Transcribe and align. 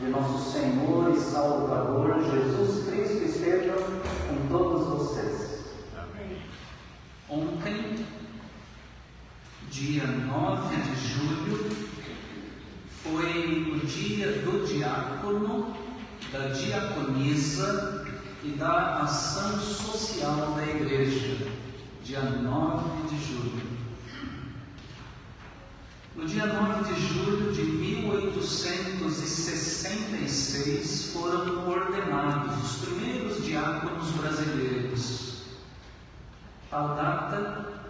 de 0.00 0.06
nosso 0.06 0.50
Senhor 0.50 1.14
e 1.14 1.20
Salvador 1.20 2.22
Jesus 2.22 2.88
Cristo 2.88 3.22
estejam 3.22 3.76
com 3.76 4.48
todos 4.48 4.86
vocês. 4.86 5.74
Amém. 5.94 6.38
Ontem, 7.28 8.06
dia 9.70 10.06
9 10.06 10.76
de 10.76 11.06
julho, 11.06 11.76
foi 13.02 13.74
o 13.74 13.86
dia 13.86 14.32
do 14.40 14.66
diácono, 14.66 15.76
da 16.32 16.48
diaconisa 16.48 18.06
e 18.42 18.48
da 18.52 19.00
ação 19.02 19.60
social 19.60 20.54
da 20.56 20.66
igreja, 20.66 21.46
dia 22.02 22.22
9 22.22 23.06
de 23.06 23.22
julho. 23.22 23.70
No 26.16 26.26
dia 26.26 26.46
9 26.46 26.94
de 26.94 27.00
julho 27.00 27.52
de 27.52 27.70
1866 28.50 31.12
foram 31.12 31.68
ordenados 31.68 32.64
os 32.64 32.78
primeiros 32.84 33.44
diáconos 33.44 34.10
brasileiros. 34.10 35.42
Tal 36.68 36.96
data, 36.96 37.84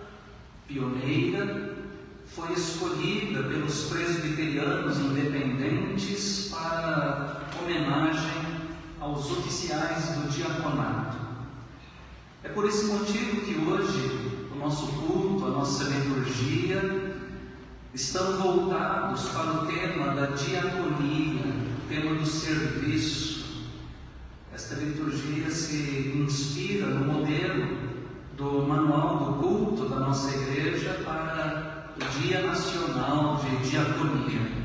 pioneira, 0.69 1.79
foi 2.27 2.53
escolhida 2.53 3.43
pelos 3.45 3.85
presbiterianos 3.85 4.99
independentes 4.99 6.51
para 6.51 7.41
homenagem 7.61 8.69
aos 9.01 9.31
oficiais 9.31 10.11
do 10.11 10.29
diaconato. 10.29 11.17
É 12.45 12.51
por 12.51 12.67
esse 12.67 12.85
motivo 12.85 13.41
que 13.41 13.55
hoje 13.67 14.47
o 14.55 14.59
nosso 14.59 14.89
culto, 14.89 15.47
a 15.47 15.51
nossa 15.51 15.85
liturgia, 15.85 17.10
estão 17.95 18.37
voltados 18.37 19.29
para 19.31 19.53
o 19.53 19.67
tema 19.67 20.15
da 20.15 20.27
diaconia, 20.27 21.43
o 21.45 21.89
tema 21.89 22.15
do 22.15 22.27
serviço. 22.27 23.41
Esta 24.55 24.77
liturgia 24.77 25.51
se 25.51 26.13
inspira 26.17 26.87
no 26.87 27.13
modelo 27.13 27.79
do 28.37 28.67
manual 28.67 29.19
do 29.19 29.33
culto 29.43 29.89
da 29.89 30.01
nossa 30.01 30.31
igreja 30.37 31.01
para 31.05 31.91
o 31.97 32.21
Dia 32.21 32.43
Nacional 32.43 33.37
de 33.43 33.71
Diaconia. 33.71 34.61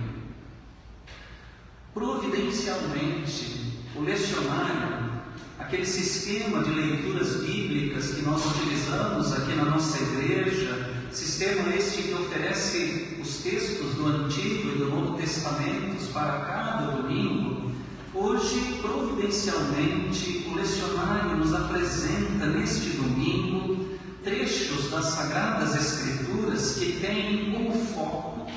Providencialmente, 1.93 3.73
o 3.95 4.01
lecionário, 4.01 5.11
aquele 5.57 5.85
sistema 5.85 6.61
de 6.63 6.69
leituras 6.71 7.43
bíblicas 7.43 8.15
que 8.15 8.21
nós 8.21 8.45
utilizamos 8.45 9.33
aqui 9.33 9.55
na 9.55 9.65
nossa 9.65 10.03
igreja, 10.03 10.94
sistema 11.15 11.73
este 11.73 12.03
que 12.03 12.13
oferece 12.13 13.17
os 13.21 13.37
textos 13.37 13.95
do 13.95 14.07
Antigo 14.07 14.69
e 14.69 14.77
do 14.77 14.89
Novo 14.89 15.17
Testamentos 15.17 16.07
para 16.07 16.41
cada 16.41 16.91
domingo, 16.91 17.71
hoje, 18.13 18.79
providencialmente, 18.81 20.45
o 20.49 20.55
lecionário 20.55 21.37
nos 21.37 21.53
apresenta 21.53 22.47
neste 22.47 22.89
domingo 22.97 23.97
trechos 24.25 24.91
das 24.91 25.05
Sagradas 25.05 25.75
Escrituras 25.75 26.75
que 26.75 26.99
têm 26.99 27.53
como 27.53 27.85
foco 27.85 28.47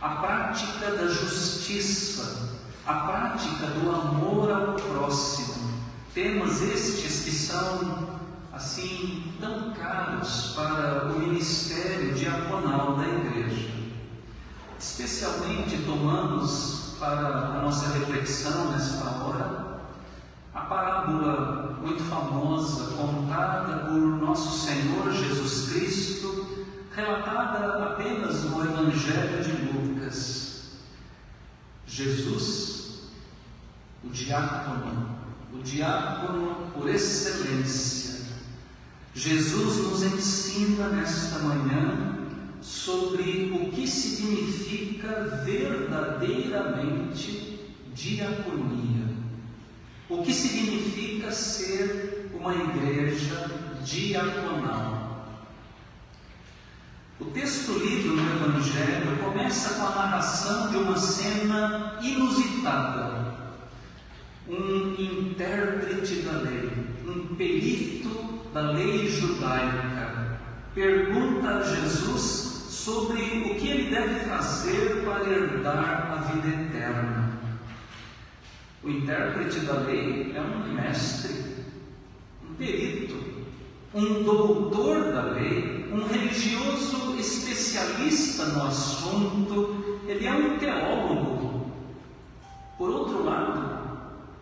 a 0.00 0.08
prática 0.16 0.92
da 0.92 1.08
justiça, 1.08 2.58
a 2.86 2.94
prática 2.94 3.66
do 3.66 3.90
amor 3.90 4.50
ao 4.50 4.74
próximo. 4.74 5.70
Temas 6.14 6.62
estes 6.62 7.24
que 7.24 7.30
são 7.32 8.21
assim 8.52 9.32
tão 9.40 9.72
caros 9.72 10.52
para 10.54 11.06
o 11.06 11.18
ministério 11.18 12.14
diaconal 12.14 12.96
da 12.96 13.08
igreja. 13.08 13.70
Especialmente 14.78 15.78
tomamos 15.84 16.96
para 16.98 17.28
a 17.28 17.62
nossa 17.62 17.88
reflexão 17.98 18.70
nesta 18.72 19.04
hora 19.24 19.72
a 20.54 20.60
parábola 20.60 21.78
muito 21.80 22.02
famosa 22.04 22.94
contada 22.94 23.86
por 23.86 23.98
nosso 23.98 24.66
Senhor 24.66 25.10
Jesus 25.10 25.72
Cristo, 25.72 26.66
relatada 26.94 27.84
apenas 27.84 28.44
no 28.44 28.62
Evangelho 28.62 29.42
de 29.42 29.52
Lucas. 29.52 30.72
Jesus, 31.86 33.00
o 34.04 34.08
diácono, 34.10 35.08
o 35.54 35.62
diácono 35.62 36.70
por 36.74 36.88
excelência, 36.88 38.01
Jesus 39.14 39.76
nos 39.76 40.02
ensina 40.02 40.88
nesta 40.88 41.38
manhã 41.40 42.16
sobre 42.62 43.52
o 43.52 43.70
que 43.70 43.86
significa 43.86 45.42
verdadeiramente 45.44 47.60
diaconia. 47.94 49.12
O 50.08 50.22
que 50.22 50.32
significa 50.32 51.30
ser 51.30 52.30
uma 52.34 52.54
igreja 52.54 53.50
diaconal. 53.84 55.28
O 57.20 57.26
texto 57.26 57.78
lido 57.78 58.14
no 58.14 58.22
Evangelho 58.22 59.18
começa 59.22 59.74
com 59.74 59.84
a 59.86 59.90
narração 59.90 60.70
de 60.70 60.78
uma 60.78 60.96
cena 60.96 61.98
inusitada. 62.02 63.30
Um 64.48 64.94
intérprete 64.98 66.22
da 66.22 66.32
lei, 66.32 66.72
um 67.06 67.36
perito 67.36 68.41
da 68.52 68.72
lei 68.72 69.08
judaica, 69.08 70.38
pergunta 70.74 71.48
a 71.48 71.62
Jesus 71.62 72.66
sobre 72.68 73.22
o 73.22 73.54
que 73.54 73.68
ele 73.68 73.90
deve 73.90 74.20
fazer 74.28 75.02
para 75.04 75.28
herdar 75.28 76.12
a 76.12 76.16
vida 76.32 76.48
eterna. 76.48 77.32
O 78.82 78.90
intérprete 78.90 79.60
da 79.60 79.74
lei 79.74 80.34
é 80.36 80.40
um 80.40 80.74
mestre, 80.74 81.54
um 82.46 82.54
perito, 82.54 83.16
um 83.94 84.22
doutor 84.22 85.12
da 85.12 85.22
lei, 85.22 85.88
um 85.92 86.04
religioso 86.06 87.16
especialista 87.18 88.46
no 88.46 88.66
assunto, 88.66 90.00
ele 90.06 90.26
é 90.26 90.32
um 90.32 90.58
teólogo. 90.58 91.70
Por 92.76 92.90
outro 92.90 93.24
lado, 93.24 93.80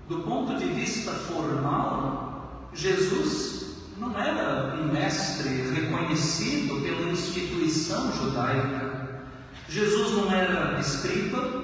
do 0.09 0.21
ponto 0.21 0.57
de 0.57 0.67
vista 0.67 1.13
formal, 1.13 2.71
Jesus 2.73 3.70
não 4.01 4.19
era 4.19 4.75
um 4.77 4.91
mestre 4.91 5.49
reconhecido 5.73 6.81
pela 6.83 7.11
instituição 7.11 8.11
judaica. 8.13 9.21
Jesus 9.69 10.13
não 10.13 10.33
era 10.33 10.81
escriba, 10.81 11.63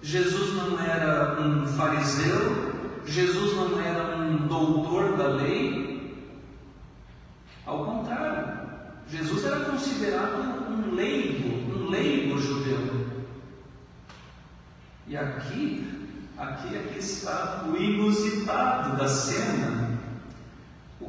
Jesus 0.00 0.54
não 0.54 0.80
era 0.80 1.40
um 1.40 1.66
fariseu, 1.66 2.72
Jesus 3.04 3.56
não 3.56 3.80
era 3.80 4.16
um 4.16 4.46
doutor 4.46 5.16
da 5.16 5.26
lei. 5.26 6.24
Ao 7.66 7.84
contrário, 7.84 8.60
Jesus 9.08 9.44
era 9.44 9.60
considerado 9.64 10.70
um 10.70 10.94
leigo, 10.94 11.78
um 11.78 11.90
leigo 11.90 12.38
judeu. 12.38 13.06
E 15.08 15.16
aqui, 15.16 16.14
aqui, 16.38 16.76
aqui 16.76 16.98
está 16.98 17.64
o 17.68 17.76
inusitado 17.76 18.96
da 18.96 19.08
cena. 19.08 19.85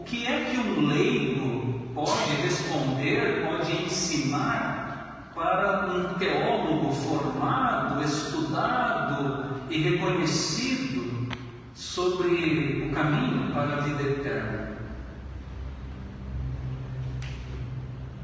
Que 0.08 0.26
é 0.26 0.46
que 0.46 0.58
um 0.58 0.88
leigo 0.88 1.92
pode 1.94 2.36
responder, 2.42 3.46
pode 3.46 3.84
ensinar 3.84 5.32
para 5.36 5.94
um 5.94 6.14
teólogo 6.14 6.94
formado, 6.94 8.02
estudado 8.02 9.62
e 9.70 9.82
reconhecido 9.82 11.28
sobre 11.76 12.88
o 12.90 12.96
caminho 12.96 13.52
para 13.52 13.78
a 13.78 13.82
vida 13.82 14.04
eterna? 14.04 14.78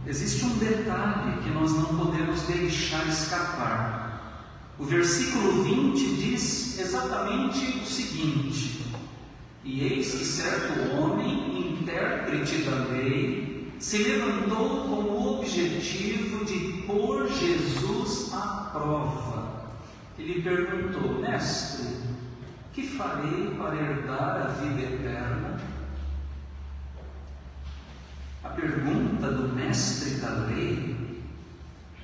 Existe 0.07 0.45
um 0.45 0.57
detalhe 0.57 1.41
que 1.43 1.49
nós 1.49 1.73
não 1.73 1.97
podemos 1.97 2.43
deixar 2.43 3.05
escapar. 3.07 4.39
O 4.79 4.85
versículo 4.85 5.63
20 5.63 6.15
diz 6.15 6.79
exatamente 6.79 7.79
o 7.79 7.85
seguinte: 7.85 8.72
e 9.63 9.81
eis 9.81 10.11
que 10.11 10.25
certo 10.25 10.93
homem, 10.93 11.71
intérprete 11.71 12.63
da 12.63 12.85
lei, 12.91 13.71
se 13.79 13.97
levantou 14.03 14.83
com 14.83 14.95
o 14.95 15.39
objetivo 15.39 16.43
de 16.43 16.83
pôr 16.85 17.29
Jesus 17.29 18.33
à 18.33 18.69
prova. 18.73 19.71
Ele 20.17 20.41
perguntou: 20.41 21.19
Mestre, 21.21 21.87
que 22.73 22.87
farei 22.87 23.55
para 23.57 23.75
herdar 23.75 24.41
a 24.41 24.47
vida 24.47 24.81
eterna? 24.81 25.57
A 28.43 28.49
pergunta 28.49 29.31
do 29.31 29.55
mestre 29.55 30.15
da 30.15 30.29
lei 30.47 31.21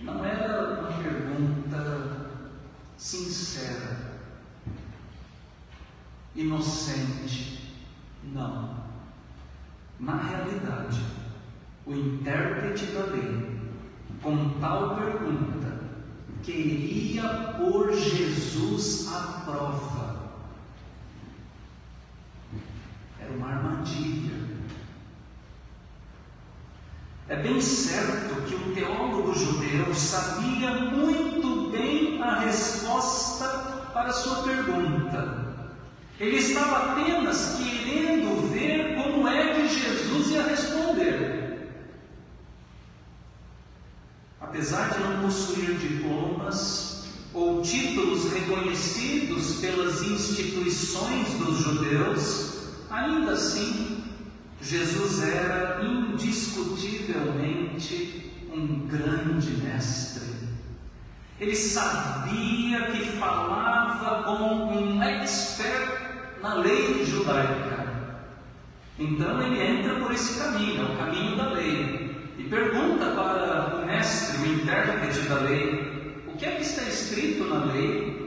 não 0.02 0.24
era 0.24 0.80
uma 0.80 0.92
pergunta 0.94 2.30
sincera 2.98 4.09
inocente. 6.40 7.60
Não. 8.24 8.78
Na 10.00 10.16
realidade, 10.16 11.02
o 11.86 11.94
intérprete 11.94 12.86
da 12.88 13.06
lei, 13.06 13.60
com 14.22 14.60
tal 14.60 14.96
pergunta, 14.96 15.82
queria 16.44 17.56
pôr 17.58 17.94
Jesus 17.94 19.12
à 19.12 19.42
prova. 19.44 20.30
Era 23.20 23.34
uma 23.34 23.50
armadilha. 23.50 24.40
É 27.28 27.36
bem 27.36 27.62
certo 27.62 28.42
que 28.48 28.56
o 28.56 28.74
teólogo 28.74 29.34
judeu 29.34 29.94
sabia 29.94 30.72
muito 30.72 31.70
bem 31.70 32.22
a 32.24 32.40
resposta 32.40 33.48
para 33.94 34.10
a 34.10 34.14
sua 34.14 34.44
pergunta. 34.44 35.49
Ele 36.19 36.36
estava 36.36 36.92
apenas 36.92 37.57
querendo 37.57 38.51
ver 38.51 38.95
como 38.95 39.25
é 39.27 39.54
que 39.54 39.69
Jesus 39.69 40.31
ia 40.31 40.44
responder. 40.44 41.69
Apesar 44.42 44.89
de 44.89 45.00
não 45.00 45.21
possuir 45.21 45.75
diplomas 45.75 47.06
ou 47.33 47.62
títulos 47.62 48.33
reconhecidos 48.33 49.62
pelas 49.62 50.01
instituições 50.01 51.30
dos 51.36 51.60
judeus, 51.60 52.74
ainda 52.89 53.31
assim, 53.31 54.04
Jesus 54.62 55.24
era 55.24 55.81
indiscutivelmente 55.86 58.30
um 58.54 58.86
grande 58.88 59.51
mestre. 59.51 60.27
Ele 61.39 61.56
sabia 61.56 62.92
que 62.92 63.06
falava 63.18 64.24
como 64.24 64.74
um 64.74 65.01
expert 65.01 65.89
na 66.42 66.56
lei 66.56 67.06
judaica. 67.06 67.88
Então 68.98 69.42
ele 69.42 69.62
entra 69.62 69.96
por 69.96 70.12
esse 70.12 70.40
caminho, 70.40 70.82
é 70.82 70.94
o 70.94 70.98
caminho 70.98 71.38
da 71.38 71.50
lei, 71.52 72.34
e 72.38 72.44
pergunta 72.44 73.06
para 73.12 73.76
o 73.78 73.86
mestre, 73.86 74.38
o 74.42 74.54
intérprete 74.54 75.22
da 75.22 75.36
lei, 75.36 76.24
o 76.28 76.38
que 76.38 76.46
é 76.46 76.52
que 76.52 76.62
está 76.62 76.84
escrito 76.84 77.46
na 77.46 77.66
lei? 77.66 78.20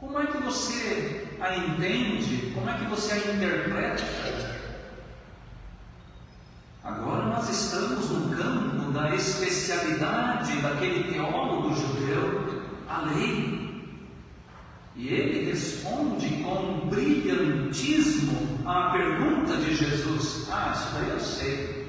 Como 0.00 0.18
é 0.18 0.26
que 0.26 0.38
você 0.38 1.26
a 1.40 1.56
entende? 1.56 2.52
Como 2.54 2.68
é 2.68 2.74
que 2.74 2.84
você 2.86 3.12
a 3.12 3.34
interpreta? 3.34 4.04
Agora 6.82 7.26
nós 7.26 7.48
estamos 7.50 8.08
no 8.10 8.36
campo 8.36 8.92
da 8.92 9.14
especialidade 9.14 10.56
daquele 10.62 11.12
teólogo 11.12 11.74
judeu, 11.74 12.64
a 12.88 13.02
lei. 13.02 13.57
E 14.98 15.14
ele 15.14 15.48
responde 15.48 16.28
com 16.42 16.88
brilhantismo 16.88 18.58
à 18.66 18.90
pergunta 18.90 19.56
de 19.56 19.76
Jesus: 19.76 20.48
Ah, 20.50 20.72
isso 20.74 20.92
daí 20.92 21.10
eu 21.10 21.20
sei. 21.20 21.88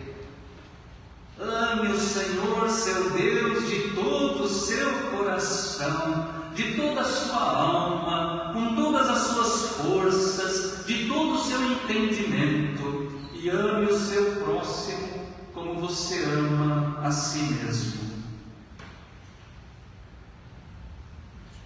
Ame 1.39 1.87
o 1.87 1.99
Senhor, 1.99 2.69
seu 2.69 3.09
Deus, 3.09 3.67
de 3.67 3.95
todo 3.95 4.43
o 4.43 4.47
seu 4.47 4.91
coração, 5.09 6.27
de 6.53 6.75
toda 6.75 7.01
a 7.01 7.05
sua 7.05 7.39
alma, 7.39 8.53
com 8.53 8.75
todas 8.75 9.09
as 9.09 9.17
suas 9.19 9.69
forças, 9.77 10.85
de 10.85 11.07
todo 11.07 11.33
o 11.33 11.43
seu 11.43 11.59
entendimento, 11.63 13.11
e 13.33 13.49
ame 13.49 13.87
o 13.87 13.99
seu 13.99 14.35
próximo 14.35 15.09
como 15.51 15.79
você 15.79 16.23
ama 16.25 16.99
a 17.01 17.09
si 17.09 17.39
mesmo. 17.39 18.07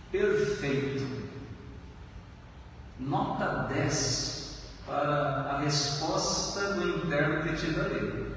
Perfeito 0.09 1.32
nota 3.07 3.67
10 3.73 4.33
para 4.85 5.51
a 5.51 5.59
resposta 5.59 6.73
do 6.73 6.97
intérprete 6.97 7.71
da 7.71 7.83
lei. 7.83 8.33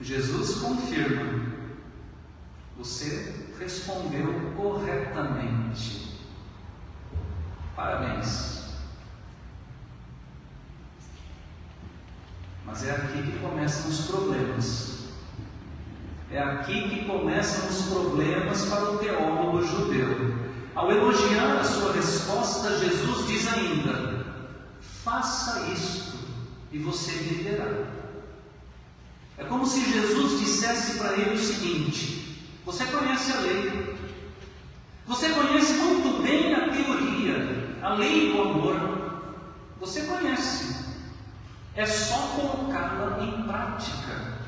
Jesus 0.00 0.60
confirma: 0.60 1.52
você 2.76 3.34
respondeu 3.58 4.52
corretamente. 4.56 6.18
Parabéns. 7.76 8.60
Mas 12.64 12.86
é 12.86 12.92
aqui 12.92 13.22
que 13.22 13.38
começam 13.38 13.90
os 13.90 14.06
problemas. 14.06 15.00
É 16.30 16.38
aqui 16.38 16.88
que 16.88 17.04
começam 17.04 17.68
os 17.68 17.82
problemas 17.86 18.64
para 18.66 18.92
o 18.92 18.98
teólogo 18.98 19.62
judeu. 19.66 20.39
Ao 20.74 20.90
elogiar 20.90 21.58
a 21.58 21.64
sua 21.64 21.92
resposta, 21.92 22.78
Jesus 22.78 23.26
diz 23.26 23.52
ainda: 23.52 24.24
faça 24.80 25.66
isto 25.72 26.16
e 26.72 26.78
você 26.78 27.10
viverá. 27.12 27.86
É 29.36 29.44
como 29.44 29.66
se 29.66 29.90
Jesus 29.90 30.38
dissesse 30.38 30.98
para 30.98 31.16
ele 31.16 31.34
o 31.34 31.38
seguinte: 31.38 32.44
você 32.64 32.84
conhece 32.86 33.32
a 33.32 33.40
lei, 33.40 33.96
você 35.06 35.30
conhece 35.30 35.72
muito 35.72 36.22
bem 36.22 36.54
a 36.54 36.68
teoria, 36.68 37.76
a 37.82 37.94
lei 37.94 38.32
do 38.32 38.42
amor, 38.42 39.22
você 39.80 40.02
conhece, 40.02 40.84
é 41.74 41.86
só 41.86 42.16
colocá-la 42.36 43.24
em 43.24 43.42
prática. 43.42 44.39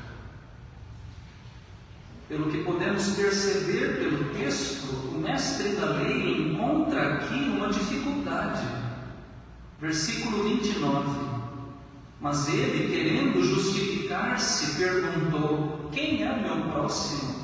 Pelo 2.27 2.49
que 2.49 2.63
podemos 2.63 3.09
perceber 3.15 3.97
pelo 3.99 4.33
texto, 4.33 4.87
o 5.13 5.19
mestre 5.19 5.69
da 5.75 5.97
lei 5.97 6.53
encontra 6.53 7.15
aqui 7.15 7.35
uma 7.35 7.69
dificuldade. 7.69 8.65
Versículo 9.79 10.43
29. 10.43 11.33
Mas 12.21 12.47
ele, 12.47 12.87
querendo 12.87 13.43
justificar-se, 13.43 14.77
perguntou: 14.77 15.89
Quem 15.91 16.23
é 16.23 16.35
meu 16.37 16.71
próximo? 16.71 17.43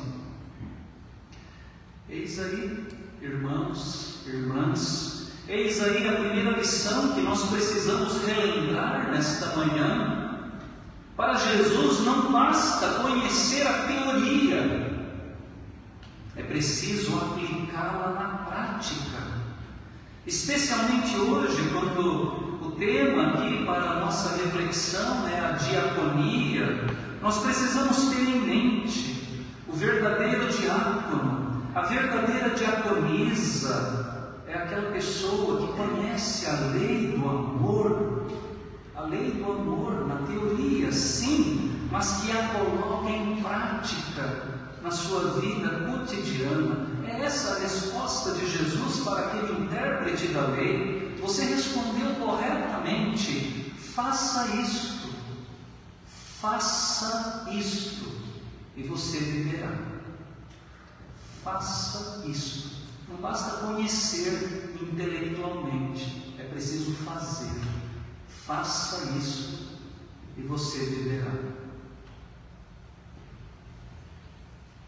Eis 2.09 2.39
aí, 2.39 2.87
irmãos, 3.21 4.21
irmãs, 4.25 5.31
eis 5.47 5.83
aí 5.83 6.07
a 6.07 6.13
primeira 6.13 6.57
lição 6.57 7.13
que 7.13 7.21
nós 7.21 7.49
precisamos 7.49 8.23
relembrar 8.25 9.11
nesta 9.11 9.55
manhã 9.57 10.18
para 11.19 11.33
Jesus 11.33 12.05
não 12.05 12.31
basta 12.31 12.87
conhecer 13.01 13.67
a 13.67 13.73
teoria, 13.79 14.89
é 16.37 16.43
preciso 16.43 17.13
aplicá-la 17.17 18.13
na 18.13 18.45
prática. 18.45 19.17
Especialmente 20.25 21.17
hoje, 21.17 21.61
quando 21.73 22.65
o 22.65 22.71
tema 22.79 23.33
aqui 23.33 23.65
para 23.65 23.81
a 23.81 23.99
nossa 23.99 24.41
reflexão 24.41 25.27
é 25.27 25.41
a 25.41 25.51
diaconia, 25.51 26.85
nós 27.21 27.39
precisamos 27.39 27.97
ter 28.11 28.21
em 28.21 28.39
mente 28.39 29.45
o 29.67 29.73
verdadeiro 29.73 30.47
diácono, 30.47 31.63
a 31.75 31.81
verdadeira 31.81 32.51
diaconisa 32.51 34.31
é 34.47 34.53
aquela 34.53 34.89
pessoa 34.93 35.67
que 35.67 35.73
conhece 35.73 36.45
a 36.45 36.53
lei 36.71 37.17
do 37.17 37.27
amor, 37.27 38.28
lei 39.09 39.31
do 39.31 39.51
amor 39.51 40.07
na 40.07 40.15
teoria, 40.27 40.91
sim, 40.91 41.87
mas 41.91 42.21
que 42.21 42.31
a 42.31 42.47
coloca 42.49 43.09
em 43.09 43.41
prática 43.41 44.59
na 44.81 44.91
sua 44.91 45.39
vida 45.39 45.69
cotidiana. 45.91 46.87
É 47.07 47.25
essa 47.25 47.55
a 47.55 47.59
resposta 47.59 48.33
de 48.33 48.49
Jesus 48.49 49.03
para 49.03 49.27
aquele 49.27 49.63
intérprete 49.63 50.27
da 50.27 50.47
lei. 50.47 51.15
Você 51.21 51.45
respondeu 51.45 52.15
corretamente. 52.15 53.73
Faça 53.93 54.47
isto. 54.55 55.09
Faça 56.39 57.47
isto 57.51 58.09
e 58.77 58.83
você 58.83 59.17
viverá. 59.17 59.73
Faça 61.43 62.23
isto. 62.25 62.69
Não 63.09 63.17
basta 63.17 63.65
conhecer 63.65 64.75
intelectualmente, 64.81 66.35
é 66.39 66.43
preciso 66.43 66.93
fazer. 67.03 67.59
Faça 68.49 69.15
isso 69.15 69.77
e 70.35 70.41
você 70.41 70.79
viverá. 70.79 71.31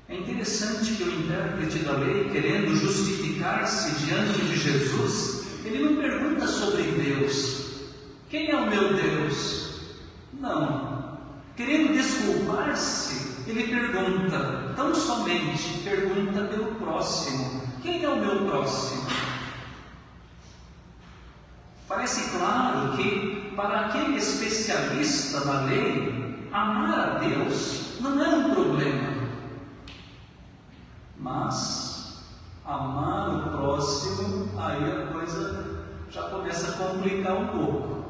É 0.10 0.18
interessante 0.18 0.96
que 0.96 1.04
o 1.04 1.20
intérprete 1.20 1.78
da 1.86 1.92
lei, 1.92 2.28
querendo 2.32 2.76
justificar-se 2.76 4.04
diante 4.04 4.42
de 4.42 4.58
Jesus, 4.58 5.46
ele 5.64 5.86
não 5.86 6.02
pergunta 6.02 6.48
sobre 6.48 6.82
Deus. 6.82 7.84
Quem 8.32 8.50
é 8.50 8.56
o 8.56 8.68
meu 8.68 8.96
Deus? 8.96 9.80
Não. 10.34 11.20
Querendo 11.56 11.94
desculpar-se, 11.94 13.46
ele 13.48 13.68
pergunta, 13.68 14.74
tão 14.76 14.96
somente 14.96 15.84
pergunta 15.84 16.46
pelo 16.46 16.74
próximo: 16.78 17.62
Quem 17.84 18.04
é 18.04 18.10
o 18.10 18.20
meu 18.20 18.44
próximo? 18.48 19.06
Parece 21.92 22.30
claro 22.32 22.96
que, 22.96 23.41
para 23.62 23.82
aquele 23.82 24.18
especialista 24.18 25.42
da 25.42 25.62
lei, 25.62 26.50
amar 26.52 27.00
a 27.00 27.20
Deus 27.20 28.00
não 28.00 28.24
é 28.24 28.28
um 28.30 28.54
problema. 28.56 29.12
Mas, 31.16 32.24
amar 32.66 33.30
o 33.30 33.50
próximo, 33.52 34.50
aí 34.60 34.84
a 34.92 35.14
coisa 35.14 35.86
já 36.10 36.24
começa 36.24 36.72
a 36.72 36.88
complicar 36.88 37.36
um 37.36 37.48
pouco. 37.48 38.06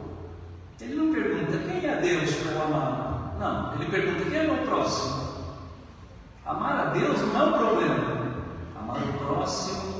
Ele 0.79 0.95
não 0.95 1.13
pergunta 1.13 1.57
quem 1.57 1.85
é 1.85 1.95
Deus 1.97 2.33
para 2.35 2.51
eu 2.53 2.63
amar. 2.63 3.35
Não, 3.37 3.73
ele 3.75 3.91
pergunta 3.91 4.29
quem 4.29 4.39
é 4.39 4.51
o 4.51 4.65
próximo. 4.65 5.21
Amar 6.45 6.79
a 6.79 6.85
Deus 6.91 7.19
não 7.19 7.41
é 7.41 7.43
um 7.43 7.57
problema. 7.57 8.21
Amar 8.79 9.03
o 9.03 9.13
próximo 9.17 9.91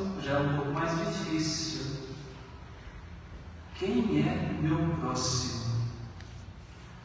Quem 3.82 4.24
é 4.28 4.62
meu 4.62 4.78
próximo? 5.00 5.60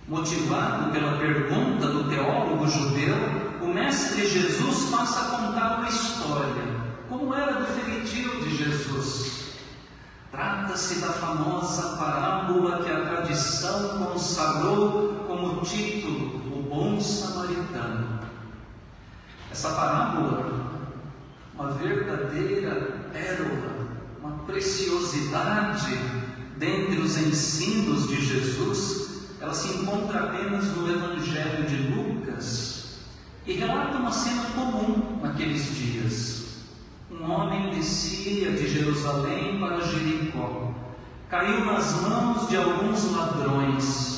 Motivado 0.06 0.92
pela 0.92 1.16
pergunta 1.16 1.86
do 1.88 2.10
teólogo 2.10 2.68
judeu, 2.68 3.16
o 3.62 3.68
Mestre 3.68 4.26
Jesus 4.26 4.90
passa 4.90 5.20
a 5.20 5.38
contar 5.38 5.78
uma 5.78 5.88
história, 5.88 6.62
como 7.08 7.32
era 7.32 7.60
do 7.60 7.64
feitio 7.64 8.42
de 8.42 8.58
Jesus. 8.58 9.54
Trata-se 10.30 11.00
da 11.00 11.14
famosa 11.14 11.96
parábola 11.96 12.84
que 12.84 12.92
a 12.92 13.06
tradição 13.06 14.04
consagrou 14.04 15.24
como 15.26 15.62
título, 15.62 16.58
O 16.58 16.62
Bom 16.68 17.00
Samaritano. 17.00 18.20
Essa 19.50 19.70
parábola, 19.70 20.92
uma 21.54 21.70
verdadeira 21.70 23.00
pérola, 23.14 23.86
uma 24.20 24.32
preciosidade 24.44 26.25
dentre 26.58 26.98
os 26.98 27.16
ensinos 27.18 28.08
de 28.08 28.24
Jesus, 28.24 29.26
ela 29.40 29.52
se 29.52 29.68
encontra 29.76 30.24
apenas 30.24 30.64
no 30.76 30.90
Evangelho 30.90 31.66
de 31.66 31.76
Lucas 31.76 33.00
e 33.46 33.52
relata 33.52 33.98
uma 33.98 34.10
cena 34.10 34.42
comum 34.54 35.20
naqueles 35.22 35.74
dias. 35.76 36.46
Um 37.10 37.30
homem 37.30 37.70
descia 37.74 38.50
de 38.52 38.68
Jerusalém 38.68 39.58
para 39.60 39.80
Jericó, 39.80 40.72
caiu 41.28 41.64
nas 41.64 42.00
mãos 42.02 42.48
de 42.48 42.56
alguns 42.56 43.12
ladrões. 43.12 44.16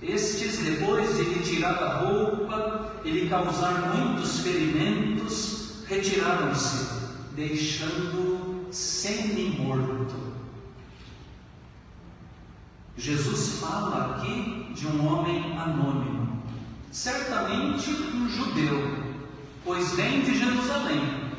Estes, 0.00 0.58
depois 0.58 1.16
de 1.16 1.22
lhe 1.24 1.40
tirar 1.40 1.82
a 1.82 1.96
roupa 1.98 2.92
e 3.04 3.10
lhe 3.10 3.28
causar 3.28 3.94
muitos 3.96 4.40
ferimentos, 4.40 5.82
retiraram-se, 5.86 6.86
deixando-o 7.34 8.66
semi-morto. 8.70 10.33
Jesus 12.96 13.58
fala 13.60 14.16
aqui 14.16 14.72
de 14.72 14.86
um 14.86 15.06
homem 15.06 15.58
anônimo, 15.58 16.42
certamente 16.92 17.90
um 17.90 18.28
judeu, 18.28 19.14
pois 19.64 19.92
vem 19.94 20.20
de 20.20 20.38
Jerusalém. 20.38 21.32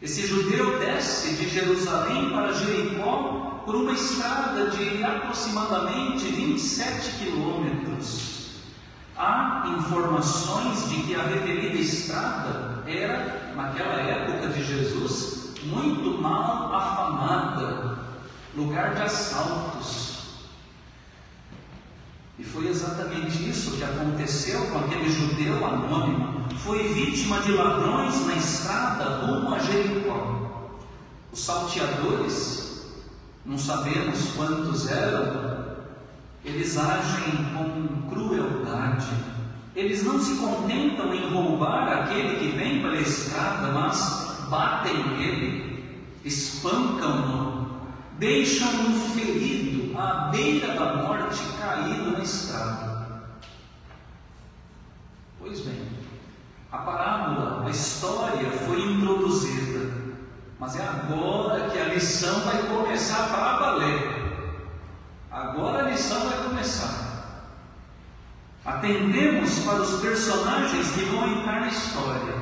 Esse 0.00 0.26
judeu 0.26 0.78
desce 0.78 1.34
de 1.34 1.48
Jerusalém 1.48 2.30
para 2.30 2.52
Jericó 2.52 3.62
por 3.64 3.74
uma 3.74 3.92
estrada 3.92 4.70
de 4.70 5.02
aproximadamente 5.02 6.26
27 6.26 7.18
quilômetros. 7.18 8.52
Há 9.16 9.76
informações 9.78 10.88
de 10.88 11.02
que 11.02 11.14
a 11.14 11.22
referida 11.22 11.76
estrada 11.76 12.82
era, 12.86 13.52
naquela 13.56 14.00
época 14.00 14.48
de 14.48 14.64
Jesus, 14.64 15.54
muito 15.64 16.20
mal 16.20 16.74
afamada, 16.74 17.98
lugar 18.56 18.94
de 18.94 19.02
assaltos, 19.02 20.11
e 22.38 22.44
foi 22.44 22.68
exatamente 22.68 23.48
isso 23.48 23.76
que 23.76 23.84
aconteceu 23.84 24.66
com 24.66 24.78
aquele 24.78 25.10
judeu 25.10 25.64
anônimo. 25.64 26.48
Foi 26.58 26.82
vítima 26.94 27.40
de 27.40 27.52
ladrões 27.52 28.26
na 28.26 28.34
estrada 28.36 29.26
rumo 29.26 29.54
a 29.54 29.58
Jericó. 29.58 30.78
Os 31.30 31.44
salteadores, 31.44 32.86
não 33.44 33.58
sabemos 33.58 34.32
quantos 34.36 34.88
eram, 34.88 35.76
eles 36.44 36.76
agem 36.78 37.32
com 37.54 38.10
crueldade. 38.10 39.06
Eles 39.74 40.02
não 40.02 40.20
se 40.20 40.36
contentam 40.36 41.14
em 41.14 41.30
roubar 41.32 41.88
aquele 41.88 42.38
que 42.38 42.56
vem 42.56 42.82
pela 42.82 42.98
estrada, 42.98 43.72
mas 43.72 44.46
batem 44.50 45.16
nele, 45.16 45.84
espancam-no, 46.24 47.70
deixam-no 48.18 48.98
ferido 49.10 49.81
à 49.96 50.28
beira 50.30 50.74
da 50.74 50.94
morte, 50.96 51.42
caído 51.60 52.12
na 52.12 52.20
estrada. 52.20 52.92
Pois 55.38 55.60
bem, 55.60 55.88
a 56.70 56.78
parábola, 56.78 57.66
a 57.66 57.70
história 57.70 58.50
foi 58.66 58.80
introduzida, 58.80 59.92
mas 60.58 60.76
é 60.76 60.82
agora 60.86 61.68
que 61.70 61.78
a 61.78 61.86
lição 61.86 62.40
vai 62.40 62.62
começar 62.62 63.28
para 63.28 63.58
valer. 63.58 64.22
Agora 65.30 65.84
a 65.84 65.90
lição 65.90 66.28
vai 66.28 66.44
começar. 66.44 67.12
Atendemos 68.64 69.58
para 69.60 69.82
os 69.82 70.00
personagens 70.00 70.92
que 70.92 71.04
vão 71.06 71.26
entrar 71.26 71.62
na 71.62 71.68
história. 71.68 72.34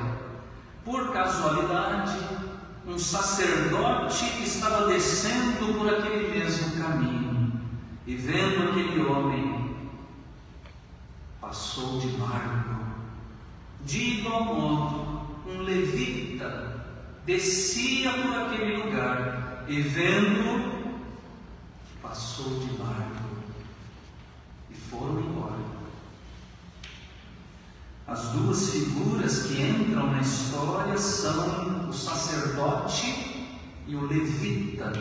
Por 0.84 1.12
casualidade, 1.12 2.18
um 2.86 2.98
sacerdote 2.98 4.24
estava 4.42 4.86
descendo 4.88 5.78
por 5.78 5.88
aquele 5.88 6.38
mesmo 6.38 6.82
caminho 6.82 7.29
e 8.06 8.16
vendo 8.16 8.70
aquele 8.70 9.02
homem, 9.02 9.76
passou 11.40 11.98
de 11.98 12.08
largo. 12.16 12.80
De 13.84 14.18
igual 14.18 14.44
modo, 14.44 15.20
um 15.46 15.62
levita 15.62 16.80
descia 17.24 18.12
por 18.12 18.36
aquele 18.36 18.82
lugar 18.82 19.64
e 19.68 19.80
vendo, 19.82 20.98
passou 22.02 22.58
de 22.58 22.76
largo 22.78 23.30
e 24.70 24.74
foram 24.74 25.20
embora. 25.20 25.80
As 28.06 28.30
duas 28.30 28.70
figuras 28.70 29.44
que 29.44 29.62
entram 29.62 30.10
na 30.10 30.20
história 30.20 30.98
são 30.98 31.88
o 31.88 31.92
sacerdote 31.92 33.46
e 33.86 33.94
o 33.94 34.06
levita. 34.06 34.92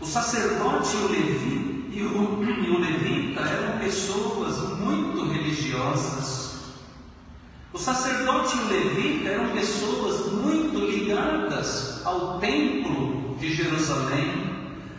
O 0.00 0.06
sacerdote 0.06 0.96
e 0.96 1.00
o, 1.00 1.08
levi, 1.08 1.69
e 1.90 2.02
o, 2.02 2.42
e 2.42 2.70
o 2.70 2.78
levita 2.78 3.40
eram 3.40 3.78
pessoas 3.78 4.58
muito 4.78 5.28
religiosas. 5.28 6.50
O 7.72 7.78
sacerdote 7.78 8.56
e 8.56 8.60
o 8.60 8.68
levita 8.68 9.28
eram 9.28 9.48
pessoas 9.52 10.32
muito 10.32 10.78
ligadas 10.78 12.04
ao 12.04 12.38
templo 12.38 13.36
de 13.38 13.54
Jerusalém. 13.54 14.50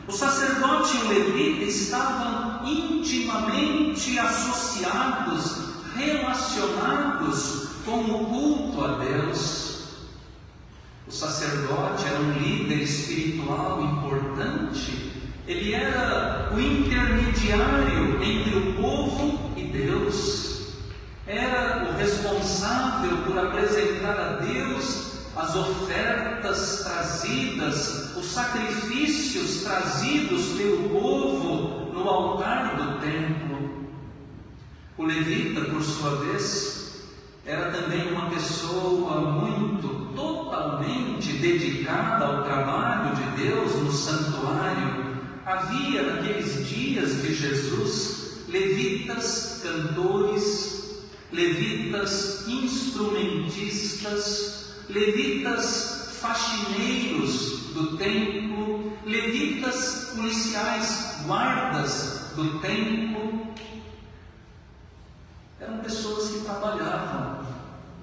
O 0.08 0.12
sacerdote 0.12 0.98
e 0.98 1.00
o 1.00 1.08
levita 1.08 1.64
estavam 1.66 2.68
intimamente 2.68 4.20
associados 4.20 5.72
relacionados 5.96 7.70
com 7.86 8.00
o 8.00 8.26
culto 8.26 8.84
a 8.84 8.98
Deus. 8.98 9.72
O 11.08 11.12
sacerdote 11.12 12.06
era 12.06 12.20
um 12.20 12.32
líder 12.34 12.84
espiritual 12.84 13.82
importante, 13.84 15.11
ele 15.48 15.74
era 15.74 16.50
o 16.54 16.60
intermediário 16.60 18.24
entre 18.24 18.58
o 18.58 18.74
povo 18.76 19.52
e 19.58 19.64
Deus, 19.64 20.76
era 21.26 21.90
o 21.90 21.98
responsável 21.98 23.18
por 23.26 23.38
apresentar 23.38 24.20
a 24.20 24.30
Deus 24.46 25.12
as 25.36 25.56
ofertas 25.56 26.84
trazidas, 26.84 28.16
os 28.18 28.26
sacrifícios 28.26 29.64
trazidos 29.64 30.58
pelo 30.58 30.90
povo 30.90 31.92
no 31.94 32.08
altar 32.08 32.76
do 32.76 33.00
templo. 33.00 33.88
O 34.98 35.06
levita, 35.06 35.62
por 35.62 35.82
sua 35.82 36.18
vez, 36.18 37.06
era 37.46 37.72
também 37.72 38.12
uma 38.12 38.30
pessoa 38.30 39.22
muito, 39.22 40.14
totalmente 40.16 41.34
dedicada 41.34 42.26
ao 42.26 42.44
trabalho 42.44 43.16
de 43.16 43.44
Deus 43.44 43.76
no 43.76 43.92
santuário. 43.92 45.11
Havia 45.52 46.04
naqueles 46.04 46.66
dias 46.66 47.22
de 47.22 47.36
Jesus 47.36 48.46
levitas 48.48 49.60
cantores, 49.62 51.04
levitas 51.30 52.48
instrumentistas, 52.48 54.76
levitas 54.88 56.16
faxineiros 56.22 57.74
do 57.74 57.98
templo, 57.98 58.94
levitas 59.06 60.14
policiais, 60.16 61.18
guardas 61.26 62.32
do 62.34 62.60
templo, 62.60 63.46
eram 65.60 65.80
pessoas 65.80 66.32
que 66.32 66.46
trabalhavam 66.46 67.46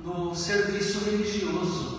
no 0.04 0.34
serviço 0.34 1.02
religioso. 1.02 1.97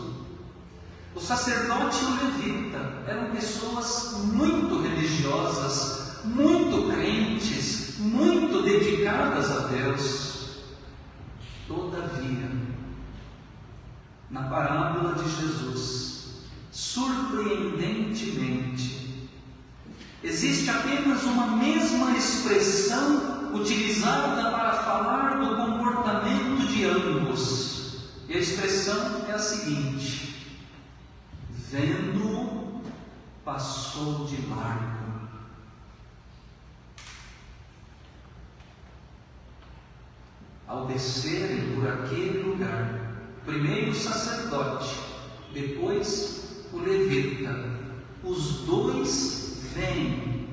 O 1.19 1.21
sacerdote 1.21 1.97
e 2.01 2.05
o 2.05 2.15
levita 2.23 2.79
eram 3.05 3.29
pessoas 3.31 4.21
muito 4.23 4.81
religiosas, 4.81 6.23
muito 6.23 6.89
crentes, 6.93 7.97
muito 7.99 8.63
dedicadas 8.63 9.51
a 9.51 9.67
Deus. 9.67 10.61
Todavia, 11.67 12.49
na 14.31 14.43
parábola 14.43 15.15
de 15.15 15.29
Jesus, 15.29 16.45
surpreendentemente, 16.71 19.27
existe 20.23 20.69
apenas 20.69 21.21
uma 21.23 21.57
mesma 21.57 22.11
expressão 22.11 23.51
utilizada 23.53 24.51
para 24.51 24.71
falar 24.83 25.37
do 25.37 25.57
comportamento 25.57 26.65
de 26.65 26.85
ambos. 26.85 28.05
E 28.29 28.35
a 28.35 28.39
expressão 28.39 29.25
é 29.27 29.33
a 29.33 29.39
seguinte: 29.39 30.28
vendo, 31.71 32.81
passou 33.45 34.25
de 34.25 34.41
largo. 34.47 34.99
Ao 40.67 40.85
descerem 40.85 41.75
por 41.75 41.87
aquele 41.87 42.43
lugar, 42.43 42.99
primeiro 43.45 43.91
o 43.91 43.95
sacerdote, 43.95 44.99
depois 45.53 46.65
o 46.71 46.79
levita, 46.79 47.55
os 48.23 48.61
dois 48.65 49.63
vêm. 49.73 50.47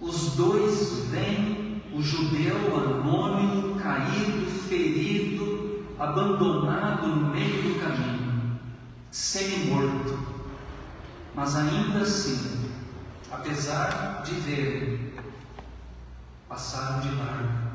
Os 0.00 0.34
dois 0.34 1.04
vêm, 1.10 1.82
o 1.92 2.02
judeu 2.02 2.76
anônimo, 2.76 3.78
caído, 3.78 4.46
ferido, 4.68 5.84
abandonado 5.98 7.06
no 7.08 7.30
meio 7.30 7.62
do 7.62 7.80
caminho 7.80 8.19
semi-morto. 9.10 10.18
Mas 11.34 11.56
ainda 11.56 12.00
assim, 12.00 12.70
apesar 13.30 14.22
de 14.24 14.32
verem, 14.40 15.14
passaram 16.48 17.00
de 17.00 17.14
largo 17.14 17.70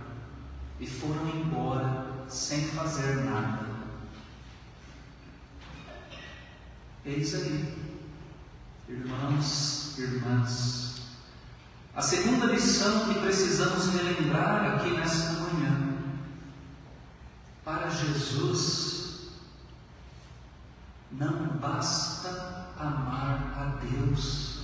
e 0.79 0.87
foram 0.87 1.27
embora 1.29 2.05
sem 2.27 2.67
fazer 2.69 3.23
nada. 3.23 3.65
Eis 7.05 7.35
aí, 7.35 7.77
irmãos, 8.89 9.97
irmãs, 9.97 10.95
a 11.95 12.01
segunda 12.01 12.47
lição 12.47 13.13
que 13.13 13.19
precisamos 13.19 13.93
relembrar 13.93 14.75
aqui 14.75 14.89
nesta 14.89 15.31
manhã. 15.33 15.95
Para 17.63 17.89
Jesus, 17.89 18.84
basta 21.61 22.67
amar 22.79 23.53
a 23.57 23.85
Deus. 23.85 24.55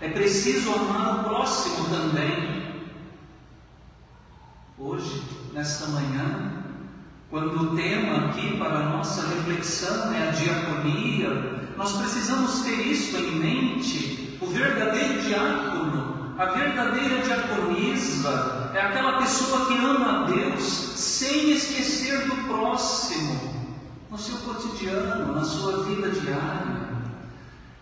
É 0.00 0.08
preciso 0.08 0.72
amar 0.74 1.20
o 1.20 1.24
próximo 1.24 1.88
também. 1.88 2.72
Hoje, 4.78 5.22
nesta 5.52 5.86
manhã, 5.88 6.64
quando 7.30 7.62
o 7.62 7.76
tema 7.76 8.26
aqui 8.26 8.58
para 8.58 8.78
a 8.78 8.88
nossa 8.90 9.26
reflexão 9.28 10.12
é 10.12 10.28
a 10.28 10.32
diaconia, 10.32 11.70
nós 11.76 11.92
precisamos 11.96 12.62
ter 12.62 12.86
isso 12.86 13.16
em 13.16 13.36
mente. 13.36 14.38
O 14.40 14.46
verdadeiro 14.46 15.22
diácono, 15.22 16.34
a 16.36 16.46
verdadeira 16.46 17.22
diaconisa, 17.22 18.72
é 18.74 18.80
aquela 18.80 19.18
pessoa 19.18 19.66
que 19.66 19.78
ama 19.78 20.22
a 20.22 20.24
Deus 20.24 20.62
sem 20.96 21.52
esquecer 21.52 22.26
do 22.26 22.48
próximo, 22.48 23.51
no 24.12 24.18
seu 24.18 24.36
cotidiano, 24.40 25.34
na 25.34 25.42
sua 25.42 25.84
vida 25.84 26.10
diária. 26.10 26.92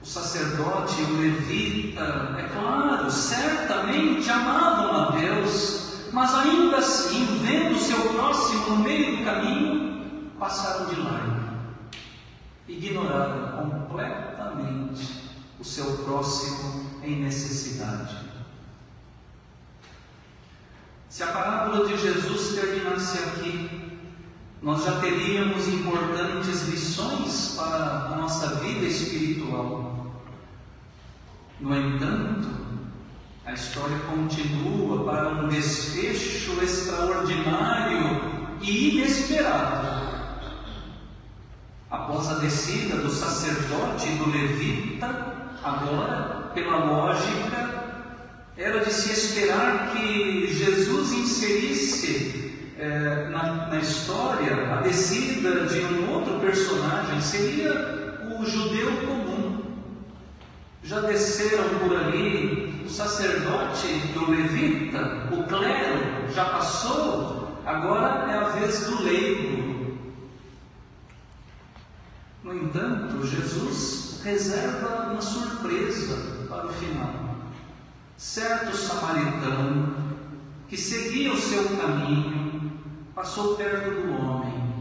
O 0.01 0.07
sacerdote 0.07 1.03
o 1.03 1.21
levita, 1.21 2.37
é 2.39 2.49
claro, 2.55 3.11
certamente 3.11 4.31
amavam 4.31 5.09
a 5.09 5.11
Deus, 5.11 6.09
mas 6.13 6.33
ainda 6.33 6.79
assim, 6.79 7.27
vendo 7.43 7.75
o 7.75 7.81
seu 7.81 8.01
próximo 8.15 8.71
no 8.71 8.77
meio 8.77 9.17
do 9.17 9.25
caminho, 9.25 10.31
passaram 10.39 10.87
de 10.87 11.01
largo, 11.01 11.51
ignoraram 12.69 13.89
completamente 13.89 15.33
o 15.59 15.65
seu 15.65 15.99
próximo 16.05 16.87
em 17.03 17.25
necessidade. 17.25 18.17
Se 21.09 21.25
a 21.25 21.27
parábola 21.27 21.89
de 21.89 21.99
Jesus 21.99 22.55
terminasse 22.55 23.19
aqui, 23.19 23.80
nós 24.63 24.85
já 24.85 25.01
teríamos 25.01 25.69
importantes 25.69 26.69
lições 26.69 27.55
para 27.57 28.13
a 28.13 28.17
nossa 28.17 28.57
vida 28.57 28.85
espiritual. 28.85 30.21
No 31.59 31.75
entanto, 31.75 32.49
a 33.47 33.55
história 33.55 33.99
continua 34.01 35.05
para 35.05 35.29
um 35.31 35.49
desfecho 35.49 36.63
extraordinário 36.63 38.59
e 38.61 38.99
inesperado. 38.99 40.11
Após 41.91 42.29
a 42.29 42.35
descida 42.35 42.97
do 42.97 43.11
sacerdote 43.11 44.09
e 44.09 44.17
do 44.17 44.31
levita, 44.31 45.07
agora, 45.65 46.51
pela 46.55 46.85
lógica, 46.85 48.11
era 48.59 48.85
de 48.85 48.93
se 48.93 49.11
esperar 49.11 49.91
que 49.93 50.53
Jesus 50.53 51.13
inserisse 51.13 52.50
eh, 52.81 53.29
na, 53.29 53.67
na 53.67 53.79
história 53.79 54.73
a 54.73 54.81
descida 54.81 55.67
de 55.67 55.81
um 55.81 56.15
outro 56.15 56.41
personagem, 56.41 57.21
seria 57.21 58.27
o 58.39 58.47
judeu 58.47 58.91
comum. 59.07 59.63
Já 60.83 61.01
desceram 61.01 61.79
por 61.79 61.95
ali 61.95 62.83
o 62.87 62.89
sacerdote 62.89 63.87
e 63.87 64.19
o 64.19 64.31
levita, 64.31 65.29
o 65.31 65.45
clero 65.45 66.33
já 66.33 66.47
passou, 66.47 67.61
agora 67.67 68.33
é 68.33 68.39
a 68.39 68.49
vez 68.49 68.87
do 68.87 69.03
leigo. 69.03 69.99
No 72.43 72.55
entanto, 72.55 73.27
Jesus 73.27 74.23
reserva 74.25 75.11
uma 75.11 75.21
surpresa 75.21 76.17
para 76.49 76.67
o 76.67 76.73
final. 76.73 77.37
Certo 78.17 78.75
samaritano 78.75 79.95
que 80.67 80.79
seguia 80.79 81.31
o 81.31 81.37
seu 81.37 81.77
caminho 81.77 82.40
passou 83.21 83.55
perto 83.55 83.91
do 83.91 84.13
homem 84.15 84.73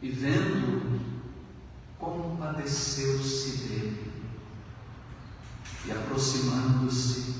e, 0.00 0.08
vendo, 0.08 1.00
compadeceu-se 1.98 3.66
dele 3.66 4.12
e 5.84 5.90
aproximando-se, 5.90 7.34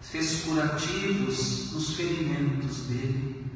fez 0.00 0.44
curativos 0.44 1.72
nos 1.72 1.96
ferimentos 1.96 2.84
dele, 2.84 3.46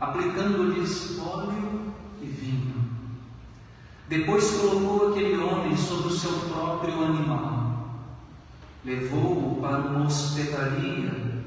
aplicando-lhes 0.00 1.16
óleo 1.20 1.94
e 2.20 2.26
vinho. 2.26 2.84
Depois 4.08 4.50
colocou 4.50 5.12
aquele 5.12 5.36
homem 5.36 5.76
sobre 5.76 6.08
o 6.08 6.18
seu 6.18 6.32
próprio 6.50 7.04
animal, 7.04 8.00
levou-o 8.84 9.60
para 9.60 9.78
uma 9.78 10.06
hospedaria 10.06 11.44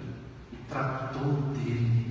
e 0.54 0.56
tratou 0.70 1.34
dele. 1.54 2.05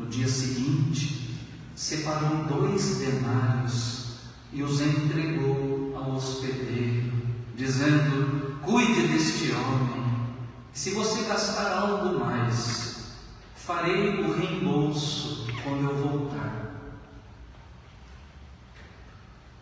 No 0.00 0.06
dia 0.06 0.26
seguinte, 0.26 1.38
separou 1.76 2.44
dois 2.44 2.96
denários 2.96 4.06
e 4.50 4.62
os 4.62 4.80
entregou 4.80 5.94
ao 5.94 6.12
hospedeiro, 6.12 7.12
dizendo: 7.54 8.58
Cuide 8.62 9.08
deste 9.08 9.52
homem. 9.52 10.30
Se 10.72 10.92
você 10.92 11.24
gastar 11.24 11.80
algo 11.80 12.18
mais, 12.18 13.12
farei 13.54 14.24
o 14.24 14.32
reembolso 14.32 15.46
quando 15.62 15.90
eu 15.90 15.96
voltar. 15.96 16.70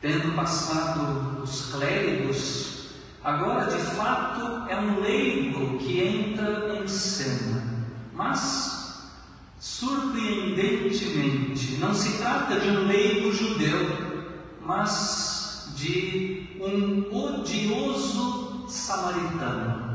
Tendo 0.01 0.37
passado 0.37 1.43
os 1.43 1.73
clérigos, 1.73 2.91
agora 3.25 3.77
de 3.77 3.83
fato 3.97 4.71
é 4.71 4.79
um 4.79 5.01
leigo 5.01 5.79
que 5.79 6.01
entra 6.01 6.81
em 6.81 6.87
cena. 6.87 7.89
Mas, 8.13 8.68
surpreendentemente, 9.59 11.79
não 11.79 11.95
se 11.95 12.19
trata 12.19 12.61
de 12.61 12.69
um 12.69 12.87
leigo 12.87 13.33
judeu, 13.33 13.89
mas 14.65 15.73
de 15.77 16.47
um 16.61 17.09
odioso 17.15 18.67
samaritano. 18.69 19.89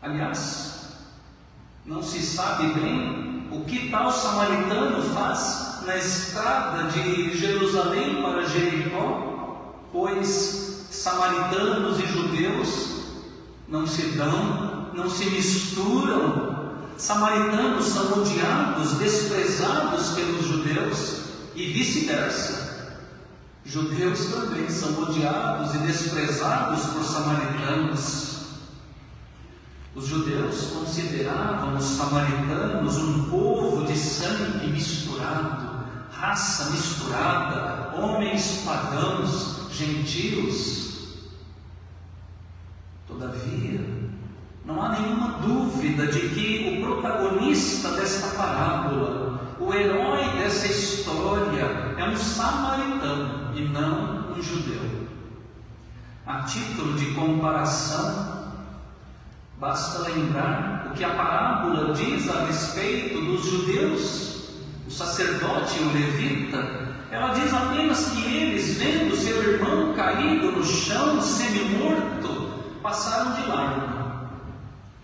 Aliás, 0.00 0.96
não 1.84 2.00
se 2.02 2.20
sabe 2.20 2.68
bem 2.74 3.48
o 3.50 3.64
que 3.64 3.88
tal 3.88 4.12
samaritano 4.12 5.02
faz 5.14 5.80
na 5.84 5.96
estrada 5.96 6.84
de 6.90 7.36
Jerusalém 7.36 8.22
para 8.22 8.46
Jericó, 8.46 9.74
pois 9.90 10.86
samaritanos 10.90 11.98
e 11.98 12.06
judeus 12.06 12.98
não 13.68 13.86
se 13.86 14.02
dão, 14.12 14.90
não 14.94 15.08
se 15.08 15.30
misturam. 15.30 16.47
Samaritanos 16.98 17.86
são 17.86 18.20
odiados, 18.20 18.94
desprezados 18.94 20.10
pelos 20.10 20.44
judeus 20.44 21.20
e 21.54 21.66
vice-versa. 21.72 22.98
Judeus 23.64 24.26
também 24.26 24.68
são 24.68 25.04
odiados 25.04 25.76
e 25.76 25.78
desprezados 25.78 26.86
por 26.86 27.04
samaritanos. 27.04 28.38
Os 29.94 30.08
judeus 30.08 30.72
consideravam 30.72 31.76
os 31.76 31.84
samaritanos 31.84 32.96
um 32.96 33.30
povo 33.30 33.86
de 33.86 33.96
sangue 33.96 34.66
misturado, 34.66 35.84
raça 36.10 36.70
misturada, 36.70 37.94
homens 37.96 38.62
pagãos, 38.64 39.68
gentios. 39.70 40.88
Todavia, 43.06 43.97
não 44.68 44.82
há 44.82 44.90
nenhuma 44.90 45.38
dúvida 45.38 46.06
de 46.08 46.28
que 46.28 46.76
o 46.76 46.84
protagonista 46.84 47.90
desta 47.92 48.28
parábola, 48.36 49.40
o 49.58 49.72
herói 49.72 50.28
dessa 50.36 50.66
história, 50.66 51.94
é 51.96 52.04
um 52.04 52.14
samaritano 52.14 53.56
e 53.56 53.62
não 53.62 54.34
um 54.36 54.42
judeu. 54.42 55.08
A 56.26 56.42
título 56.42 56.98
de 56.98 57.06
comparação, 57.12 58.36
Basta 59.58 60.02
lembrar 60.02 60.86
o 60.88 60.94
que 60.94 61.02
a 61.02 61.14
parábola 61.14 61.92
diz 61.94 62.28
a 62.28 62.44
respeito 62.44 63.20
dos 63.22 63.44
judeus, 63.44 64.50
o 64.86 64.90
sacerdote 64.90 65.80
e 65.80 65.82
o 65.82 65.92
levita. 65.92 66.94
Ela 67.10 67.32
diz 67.32 67.52
apenas 67.52 68.10
que 68.10 68.22
eles, 68.22 68.76
vendo 68.76 69.16
seu 69.16 69.54
irmão 69.54 69.94
caído 69.94 70.52
no 70.52 70.62
chão, 70.62 71.20
semi-morto, 71.20 72.52
passaram 72.80 73.32
de 73.32 73.48
largo. 73.48 73.97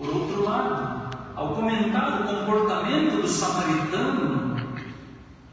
Por 0.05 0.17
outro 0.17 0.45
lado, 0.45 1.17
ao 1.35 1.55
comentar 1.55 2.21
o 2.21 2.25
comportamento 2.25 3.23
do 3.23 3.27
samaritano, 3.29 4.57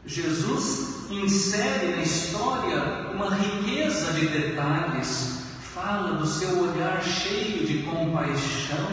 Jesus 0.04 1.06
insere 1.10 1.96
na 1.96 2.02
história 2.02 3.12
uma 3.14 3.30
riqueza 3.34 4.12
de 4.12 4.26
detalhes, 4.26 5.46
fala 5.74 6.18
do 6.18 6.26
seu 6.26 6.64
olhar 6.64 7.02
cheio 7.02 7.66
de 7.66 7.82
compaixão, 7.82 8.88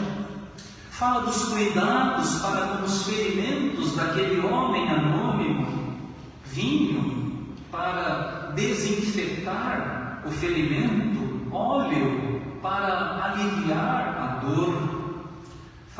fala 0.90 1.26
dos 1.26 1.44
cuidados 1.44 2.40
para 2.40 2.78
com 2.78 2.84
os 2.84 3.02
ferimentos 3.02 3.94
daquele 3.94 4.40
homem 4.40 4.88
anônimo, 4.88 5.98
vinho 6.46 7.54
para 7.70 8.52
desinfetar 8.54 10.22
o 10.24 10.30
ferimento, 10.30 11.54
óleo 11.54 12.40
para 12.62 13.24
aliviar 13.24 14.16
a 14.18 14.46
dor 14.46 14.89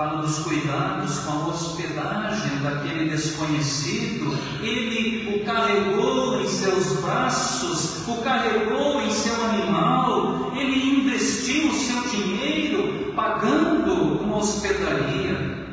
fala 0.00 0.22
dos 0.22 0.38
cuidados 0.38 1.18
com 1.18 1.32
a 1.32 1.46
hospedagem 1.48 2.58
daquele 2.62 3.10
desconhecido. 3.10 4.34
Ele 4.62 5.28
o 5.36 5.44
carregou 5.44 6.40
em 6.40 6.46
seus 6.46 7.00
braços, 7.02 8.08
o 8.08 8.22
carregou 8.22 9.02
em 9.02 9.10
seu 9.10 9.44
animal, 9.44 10.52
ele 10.56 11.02
investiu 11.02 11.68
o 11.68 11.74
seu 11.74 12.00
dinheiro 12.08 13.12
pagando 13.14 14.22
uma 14.22 14.38
hospedaria. 14.38 15.68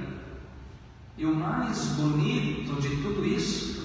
E 1.18 1.26
o 1.26 1.34
mais 1.34 1.86
bonito 1.96 2.82
de 2.82 2.98
tudo 2.98 3.26
isso 3.26 3.82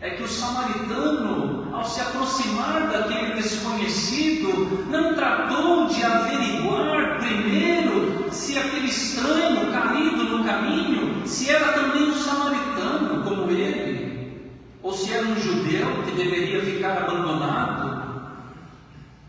é 0.00 0.08
que 0.08 0.22
o 0.22 0.28
samaritano, 0.28 1.55
ao 1.72 1.84
se 1.84 2.00
aproximar 2.00 2.88
daquele 2.88 3.34
desconhecido, 3.34 4.86
não 4.90 5.14
tratou 5.14 5.86
de 5.86 6.02
averiguar 6.02 7.18
primeiro 7.18 8.32
se 8.32 8.58
aquele 8.58 8.86
estranho 8.86 9.72
caído 9.72 10.24
no 10.24 10.44
caminho, 10.44 11.26
se 11.26 11.50
era 11.50 11.72
também 11.72 12.10
um 12.10 12.14
samaritano 12.14 13.22
como 13.24 13.50
ele, 13.50 14.50
ou 14.82 14.92
se 14.92 15.12
era 15.12 15.26
um 15.26 15.36
judeu 15.36 16.02
que 16.04 16.12
deveria 16.12 16.62
ficar 16.62 16.98
abandonado. 16.98 17.96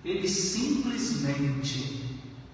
Ele 0.04 0.28
simplesmente 0.28 2.06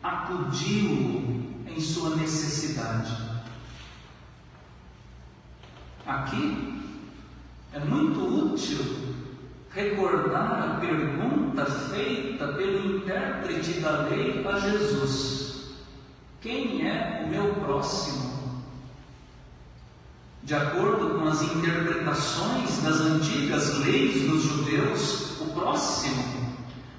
acudiu 0.02 1.44
em 1.68 1.80
sua 1.80 2.16
necessidade. 2.16 3.16
Aqui 6.06 6.82
é 7.74 7.80
muito 7.80 8.54
útil 8.54 9.13
recordar 9.74 10.78
a 10.78 10.80
pergunta 10.80 11.66
feita 11.66 12.48
pelo 12.50 12.98
intérprete 12.98 13.80
da 13.80 14.02
lei 14.04 14.46
a 14.48 14.60
Jesus: 14.60 15.76
Quem 16.42 16.88
é 16.88 17.24
o 17.26 17.30
meu 17.30 17.56
próximo? 17.56 18.34
De 20.44 20.54
acordo 20.54 21.18
com 21.18 21.28
as 21.28 21.42
interpretações 21.42 22.84
das 22.84 23.00
antigas 23.00 23.80
leis 23.80 24.30
dos 24.30 24.44
judeus, 24.44 25.42
o 25.42 25.46
próximo, 25.54 26.24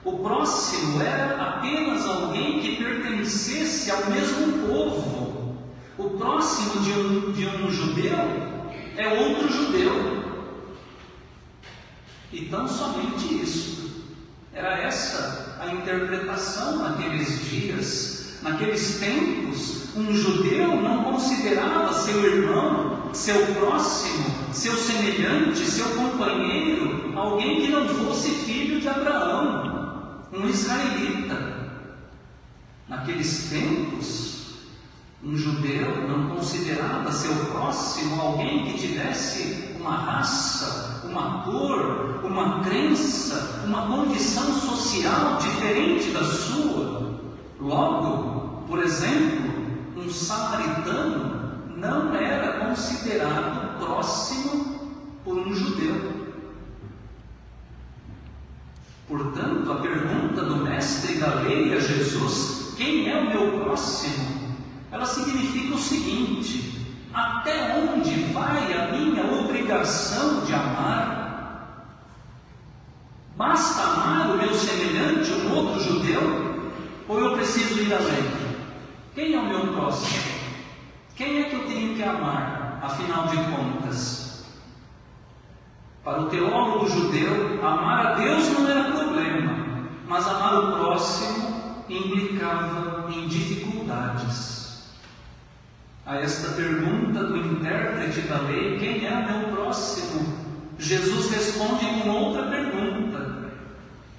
o 0.03 0.19
próximo 0.19 1.01
era 1.03 1.43
apenas 1.43 2.07
alguém 2.07 2.61
que 2.61 2.77
pertencesse 2.77 3.91
ao 3.91 4.07
mesmo 4.07 4.67
povo. 4.67 5.55
O 5.97 6.11
próximo 6.19 6.83
de 6.83 6.93
um, 6.93 7.33
de 7.33 7.47
um 7.47 7.71
judeu 7.71 8.19
é 8.97 9.09
outro 9.21 9.53
judeu. 9.53 10.24
E 12.35 12.47
tão 12.47 12.67
somente 12.67 13.43
isso. 13.43 14.05
Era 14.53 14.77
essa 14.79 15.57
a 15.61 15.73
interpretação 15.73 16.79
naqueles 16.79 17.49
dias, 17.49 18.39
naqueles 18.43 18.99
tempos. 18.99 19.95
Um 19.95 20.13
judeu 20.13 20.75
não 20.83 21.05
considerava 21.05 21.93
seu 21.93 22.25
irmão, 22.25 23.11
seu 23.13 23.47
próximo, 23.55 24.25
seu 24.53 24.75
semelhante, 24.75 25.65
seu 25.65 25.87
companheiro, 25.91 27.17
alguém 27.17 27.61
que 27.61 27.69
não 27.69 27.89
fosse 27.89 28.31
filho 28.31 28.81
de 28.81 28.89
Abraão, 28.89 30.25
um 30.33 30.49
israelita. 30.49 31.71
Naqueles 32.89 33.49
tempos, 33.49 34.35
um 35.23 35.37
judeu 35.37 36.09
não 36.09 36.35
considerava 36.35 37.13
seu 37.13 37.33
próximo 37.47 38.21
alguém 38.21 38.65
que 38.65 38.89
tivesse 38.89 39.73
uma 39.79 39.97
raça, 39.97 40.74
uma 41.15 41.45
cor, 41.45 42.21
uma 42.25 42.61
crença, 42.65 43.63
uma 43.65 43.87
condição 43.87 44.53
social 44.53 45.39
diferente 45.39 46.11
da 46.11 46.25
sua. 46.25 47.21
Logo, 47.61 48.65
por 48.67 48.83
exemplo, 48.83 49.55
um 49.97 50.11
samaritano 50.11 51.61
não 51.77 52.13
era 52.17 52.67
considerado 52.67 53.79
próximo 53.79 54.99
por 55.25 55.39
um 55.39 55.55
judeu. 55.55 56.15
Portanto, 59.07 59.71
a 59.71 59.77
pergunta 59.77 60.43
do 60.43 60.57
mestre 60.57 61.19
da 61.19 61.35
lei 61.43 61.75
a 61.75 61.79
Jesus, 61.79 62.75
quem 62.77 63.09
é 63.09 63.17
o 63.17 63.29
meu 63.29 63.61
próximo? 63.61 64.57
Ela 64.91 65.07
significa 65.07 65.75
o 65.75 65.79
seguinte: 65.79 66.84
até 67.15 67.77
onde 67.79 68.25
vai 68.33 68.73
a 68.73 68.91
minha 68.91 69.25
obrigação 69.41 70.41
de 70.41 70.53
amar? 70.53 71.95
Basta 73.37 73.83
amar 73.83 74.31
o 74.31 74.39
meu 74.39 74.53
semelhante, 74.53 75.33
um 75.33 75.55
outro 75.55 75.81
judeu? 75.81 76.65
Ou 77.09 77.21
eu 77.21 77.37
preciso 77.37 77.81
ir 77.81 77.95
além? 77.95 78.25
Quem 79.15 79.35
é 79.35 79.39
o 79.39 79.47
meu 79.47 79.73
próximo? 79.75 80.23
Quem 81.15 81.41
é 81.41 81.45
que 81.45 81.55
eu 81.55 81.67
tenho 81.67 81.95
que 81.95 82.03
amar, 82.03 82.81
afinal 82.83 83.29
de 83.29 83.37
contas? 83.37 84.45
Para 86.03 86.23
o 86.23 86.27
teólogo 86.27 86.89
judeu, 86.89 87.65
amar 87.65 88.07
a 88.07 88.15
Deus 88.15 88.49
não 88.51 88.69
era 88.69 88.91
problema, 88.91 89.87
mas 90.09 90.27
amar 90.27 90.55
o 90.59 90.73
próximo 90.73 91.85
implicava 91.89 93.11
em 93.11 93.29
dificuldades 93.29 94.54
a 96.07 96.17
esta 96.17 96.53
pergunta 96.53 97.25
do 97.25 97.37
intérprete 97.37 98.21
da 98.23 98.41
lei: 98.43 98.79
quem 98.79 99.07
é 99.07 99.27
meu 99.27 99.49
próximo? 99.57 100.35
Jesus 100.79 101.31
responde 101.31 101.87
com 102.03 102.11
outra 102.11 102.47
pergunta: 102.49 103.51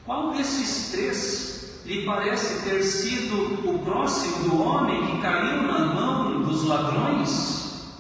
qual 0.06 0.34
desses 0.34 0.92
três 0.92 1.82
lhe 1.86 2.04
parece 2.06 2.64
ter 2.68 2.82
sido 2.82 3.70
o 3.70 3.80
próximo 3.80 4.50
do 4.50 4.62
homem 4.62 5.06
que 5.06 5.22
caiu 5.22 5.64
na 5.64 5.86
mão 5.86 6.42
dos 6.42 6.64
ladrões? 6.66 7.94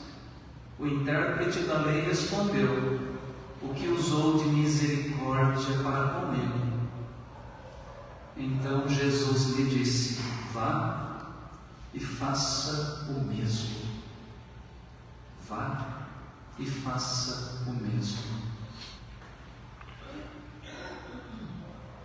O 0.80 0.88
intérprete 0.88 1.60
da 1.60 1.80
lei 1.80 2.02
respondeu: 2.02 3.00
o 3.62 3.74
que 3.76 3.88
usou 3.88 4.38
de 4.39 4.45
misericórdia 4.45 5.78
para 5.84 6.08
comigo. 6.08 6.65
Então 8.36 8.88
Jesus 8.88 9.58
lhe 9.58 9.65
disse: 9.65 10.19
vá 10.54 11.05
e 11.95 11.99
faça 11.99 13.05
o 13.10 13.23
mesmo. 13.23 13.86
Vá 15.47 16.08
e 16.60 16.65
faça 16.65 17.63
o 17.67 17.71
mesmo. 17.71 18.36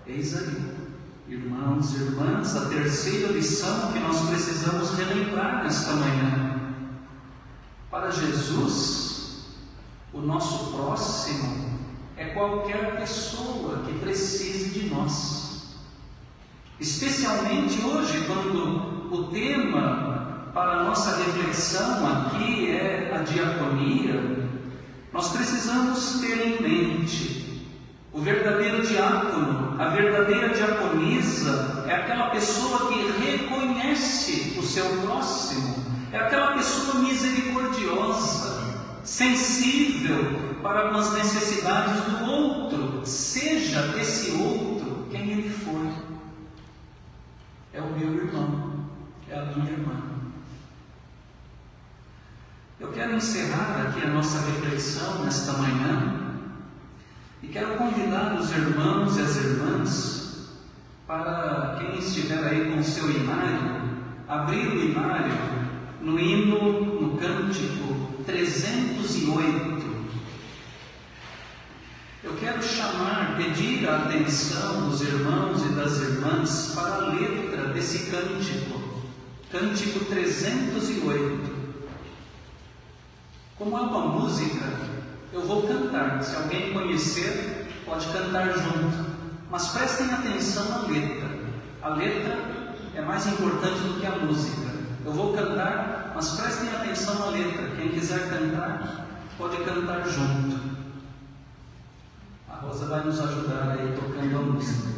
Eis 0.06 0.36
aí, 0.36 0.76
irmãos 1.28 1.92
e 1.94 2.02
irmãs, 2.02 2.56
a 2.56 2.68
terceira 2.68 3.32
lição 3.32 3.92
que 3.92 3.98
nós 3.98 4.28
precisamos 4.28 4.90
relembrar 4.90 5.64
nesta 5.64 5.92
manhã. 5.94 6.60
Para 7.90 8.10
Jesus, 8.10 9.44
o 10.12 10.20
nosso 10.20 10.72
próximo 10.72 11.80
é 12.16 12.26
qualquer 12.26 12.96
pessoa 13.00 13.82
que 13.84 13.98
precise 13.98 14.70
de 14.70 14.90
nós. 14.90 15.74
Especialmente 16.78 17.80
hoje, 17.82 18.24
quando 18.26 18.89
o 19.10 19.24
tema 19.24 20.50
para 20.54 20.72
a 20.72 20.84
nossa 20.84 21.16
reflexão 21.16 22.06
aqui 22.06 22.70
é 22.70 23.12
a 23.12 23.22
diaconia, 23.22 24.48
nós 25.12 25.30
precisamos 25.32 26.20
ter 26.20 26.46
em 26.46 26.62
mente 26.62 27.66
o 28.12 28.20
verdadeiro 28.20 28.86
diácono, 28.86 29.80
a 29.80 29.88
verdadeira 29.88 30.50
diaconisa 30.50 31.84
é 31.88 31.94
aquela 31.94 32.30
pessoa 32.30 32.88
que 32.88 33.10
reconhece 33.20 34.56
o 34.58 34.62
seu 34.62 34.84
próximo, 35.02 35.84
é 36.12 36.18
aquela 36.18 36.52
pessoa 36.54 37.00
misericordiosa, 37.00 38.78
sensível 39.02 40.58
para 40.62 40.90
as 40.90 41.12
necessidades 41.14 42.00
do 42.04 42.30
outro, 42.30 43.00
seja 43.04 43.96
esse 44.00 44.32
outro 44.32 45.06
quem 45.10 45.30
ele 45.30 45.50
for. 45.50 45.86
É 47.72 47.80
o 47.80 47.86
meu 47.86 48.12
irmão 48.14 48.70
é 49.30 49.38
a 49.38 49.44
minha 49.44 49.70
irmã. 49.70 49.94
Quero 53.00 53.16
encerrar 53.16 53.86
aqui 53.88 54.06
a 54.06 54.10
nossa 54.10 54.38
reflexão 54.40 55.24
nesta 55.24 55.54
manhã 55.54 56.36
e 57.42 57.46
quero 57.46 57.78
convidar 57.78 58.38
os 58.38 58.50
irmãos 58.50 59.16
e 59.16 59.22
as 59.22 59.36
irmãs 59.36 60.50
para 61.06 61.78
quem 61.78 61.98
estiver 61.98 62.44
aí 62.44 62.70
com 62.70 62.78
o 62.78 62.84
seu 62.84 63.10
inário, 63.10 64.04
abrir 64.28 64.68
o 64.68 64.84
inário 64.84 65.32
no 66.02 66.20
hino, 66.20 67.00
no 67.00 67.16
cântico 67.16 68.22
308. 68.26 69.80
Eu 72.22 72.34
quero 72.34 72.62
chamar, 72.62 73.38
pedir 73.38 73.88
a 73.88 73.96
atenção 73.96 74.90
dos 74.90 75.00
irmãos 75.00 75.64
e 75.64 75.68
das 75.70 75.98
irmãs 76.02 76.72
para 76.74 76.96
a 76.96 77.08
letra 77.14 77.68
desse 77.72 78.10
cântico, 78.10 78.78
cântico 79.50 80.04
308. 80.04 81.59
Como 83.60 83.76
é 83.76 83.80
uma 83.82 84.06
música, 84.06 84.64
eu 85.34 85.42
vou 85.42 85.68
cantar. 85.68 86.22
Se 86.22 86.34
alguém 86.34 86.72
conhecer, 86.72 87.68
pode 87.84 88.06
cantar 88.06 88.54
junto. 88.54 89.10
Mas 89.50 89.68
prestem 89.68 90.10
atenção 90.10 90.64
na 90.70 90.78
letra. 90.88 91.28
A 91.82 91.90
letra 91.90 92.38
é 92.94 93.02
mais 93.02 93.26
importante 93.26 93.80
do 93.80 94.00
que 94.00 94.06
a 94.06 94.16
música. 94.16 94.70
Eu 95.04 95.12
vou 95.12 95.34
cantar, 95.34 96.12
mas 96.14 96.30
prestem 96.40 96.70
atenção 96.70 97.18
na 97.18 97.26
letra. 97.26 97.76
Quem 97.76 97.90
quiser 97.90 98.30
cantar, 98.30 99.06
pode 99.36 99.58
cantar 99.58 100.08
junto. 100.08 100.58
A 102.48 102.54
Rosa 102.62 102.86
vai 102.86 103.04
nos 103.04 103.20
ajudar 103.20 103.72
aí 103.72 103.94
tocando 103.94 104.38
a 104.38 104.40
música. 104.40 104.88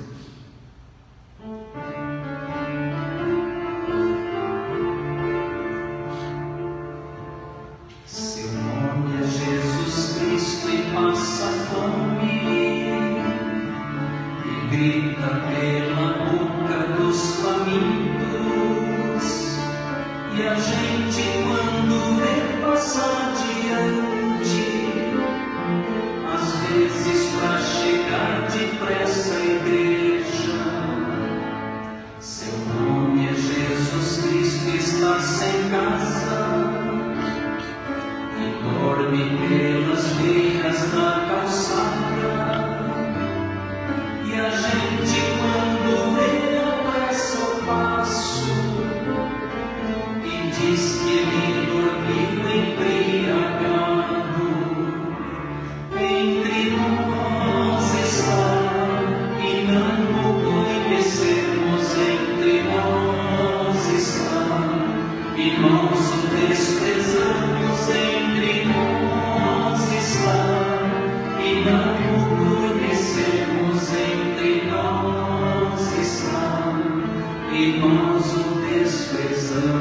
e 77.54 77.78
nós 77.78 78.34
o 78.34 78.60
desprezamos. 78.60 79.71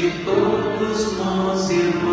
que 0.00 0.24
todos 0.24 1.18
nós 1.18 1.68
irmãos. 1.68 2.09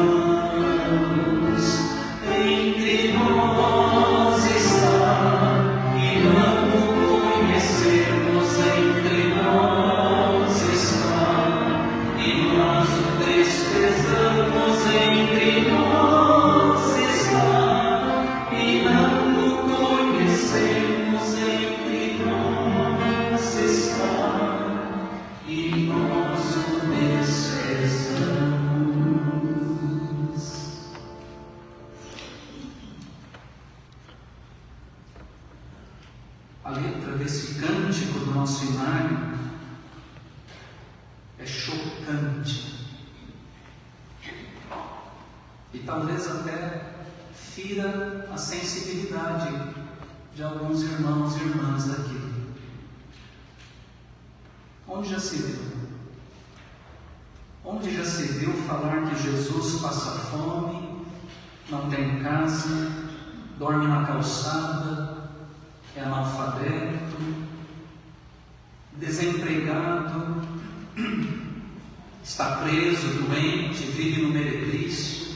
Analfabeto, 66.37 67.17
desempregado, 68.93 70.41
está 72.23 72.57
preso, 72.57 73.07
doente, 73.23 73.83
vive 73.85 74.21
no 74.21 74.29
meretrício? 74.29 75.35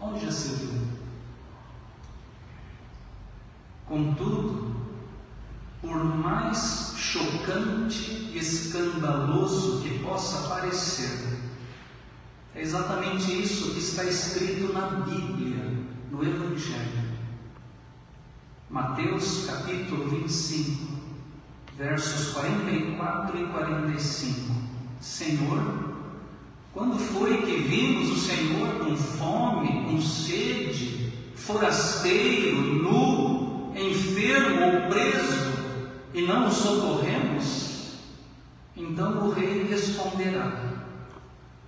Onde 0.00 0.24
já 0.24 0.32
se 0.32 0.54
viu? 0.54 0.80
Contudo, 3.86 4.76
por 5.82 6.04
mais 6.04 6.94
chocante 6.96 8.30
e 8.32 8.38
escandaloso 8.38 9.82
que 9.82 9.98
possa 9.98 10.48
parecer, 10.48 11.38
é 12.54 12.62
exatamente 12.62 13.42
isso 13.42 13.72
que 13.72 13.80
está 13.80 14.04
escrito 14.04 14.72
na 14.72 14.86
Bíblia, 14.86 15.64
no 16.10 16.22
Evangelho. 16.24 17.09
Mateus 18.70 19.46
capítulo 19.46 20.08
25, 20.10 20.86
versos 21.76 22.32
44 22.34 23.36
e 23.36 23.46
45. 23.48 24.52
Senhor, 25.00 25.96
quando 26.72 26.96
foi 26.96 27.38
que 27.38 27.56
vimos 27.56 28.10
o 28.10 28.16
Senhor 28.16 28.78
com 28.78 28.96
fome, 28.96 29.86
com 29.86 30.00
sede, 30.00 31.12
forasteiro, 31.34 32.62
nu, 32.80 33.72
enfermo 33.74 34.64
ou 34.64 34.88
preso 34.88 35.52
e 36.14 36.22
não 36.22 36.46
o 36.46 36.52
socorremos? 36.52 37.96
Então 38.76 39.26
o 39.26 39.32
rei 39.32 39.64
responderá: 39.64 40.76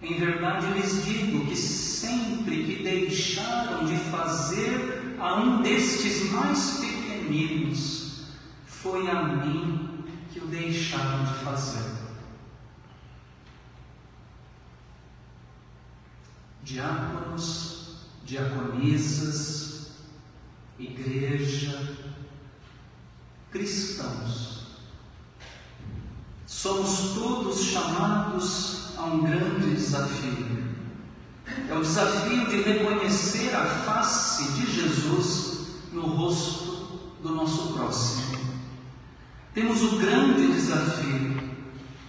Em 0.00 0.20
verdade 0.20 0.72
lhes 0.74 1.04
digo 1.04 1.46
que 1.46 1.56
sempre 1.56 2.62
que 2.62 2.84
deixaram 2.84 3.86
de 3.86 3.96
fazer 3.96 5.16
a 5.18 5.34
um 5.34 5.62
destes 5.62 6.30
mais 6.30 6.78
foi 8.66 9.08
a 9.08 9.22
mim 9.22 10.04
que 10.30 10.38
o 10.38 10.46
deixaram 10.46 11.24
de 11.24 11.34
fazer. 11.44 11.90
Diáconos, 16.62 17.96
diaconisas, 18.24 19.92
igreja, 20.78 21.96
cristãos. 23.50 24.66
Somos 26.46 27.14
todos 27.14 27.64
chamados 27.64 28.96
a 28.98 29.04
um 29.04 29.22
grande 29.22 29.74
desafio. 29.74 30.70
É 31.70 31.74
o 31.74 31.80
desafio 31.80 32.46
de 32.48 32.62
reconhecer 32.62 33.54
a 33.54 33.64
face 33.64 34.52
de 34.52 34.70
Jesus 34.70 35.68
no 35.92 36.02
rosto 36.02 36.71
do 37.23 37.35
nosso 37.35 37.73
próximo. 37.75 38.38
Temos 39.54 39.83
o 39.83 39.96
grande 39.98 40.48
desafio 40.48 41.52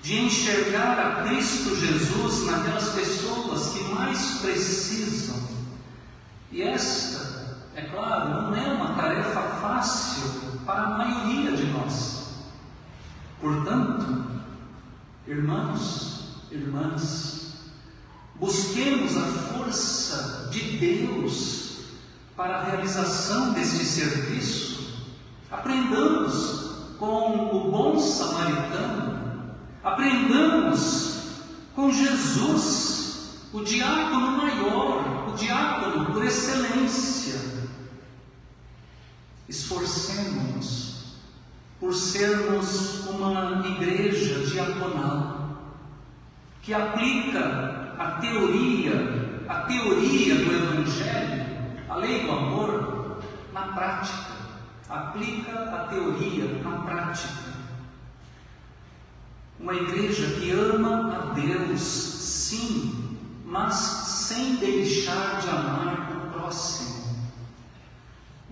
de 0.01 0.19
enxergar 0.19 0.99
a 0.99 1.23
Cristo 1.23 1.75
Jesus 1.75 2.45
naquelas 2.45 2.89
pessoas 2.89 3.69
que 3.69 3.83
mais 3.93 4.39
precisam. 4.41 5.41
E 6.51 6.61
esta 6.61 7.57
é 7.75 7.81
claro, 7.83 8.29
não 8.29 8.55
é 8.55 8.73
uma 8.73 8.95
tarefa 8.95 9.41
fácil 9.61 10.59
para 10.65 10.81
a 10.81 10.97
maioria 10.97 11.55
de 11.55 11.65
nós. 11.67 12.23
Portanto, 13.39 14.25
irmãos, 15.27 16.37
irmãs, 16.51 17.53
busquemos 18.35 19.17
a 19.17 19.25
força 19.25 20.49
de 20.51 20.77
Deus 20.77 21.63
para 22.35 22.57
a 22.57 22.63
realização 22.63 23.53
deste 23.53 23.85
serviço. 23.85 24.72
Aprendamos 25.53 26.95
com 26.99 27.49
o 27.55 27.71
bom 27.71 27.99
samaritano, 27.99 29.55
aprendamos 29.83 31.21
com 31.75 31.91
Jesus, 31.91 33.39
o 33.53 33.63
diácono 33.63 34.37
maior, 34.37 35.29
o 35.29 35.33
diácono 35.33 36.05
por 36.07 36.23
excelência 36.25 37.53
esforcemos 39.53 41.15
por 41.79 41.93
sermos 41.93 43.07
uma 43.07 43.61
igreja 43.67 44.39
diaconal 44.45 45.59
que 46.61 46.73
aplica 46.73 47.93
a 47.99 48.11
teoria, 48.21 49.43
a 49.47 49.55
teoria 49.61 50.35
do 50.35 50.51
Evangelho, 50.51 51.45
a 51.89 51.95
lei 51.95 52.23
do 52.23 52.31
amor, 52.31 53.21
na 53.53 53.61
prática. 53.73 54.32
Aplica 54.89 55.51
a 55.51 55.87
teoria 55.87 56.61
na 56.61 56.81
prática. 56.81 57.53
Uma 59.59 59.73
igreja 59.73 60.39
que 60.39 60.51
ama 60.51 61.15
a 61.15 61.33
Deus, 61.33 61.81
sim, 61.81 63.17
mas 63.45 63.75
sem 63.75 64.57
deixar 64.57 65.41
de 65.41 65.49
amar 65.49 66.11
o 66.17 66.31
próximo 66.31 67.03